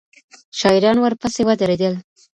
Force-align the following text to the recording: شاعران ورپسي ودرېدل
شاعران 0.59 0.97
ورپسي 1.03 1.41
ودرېدل 1.45 1.93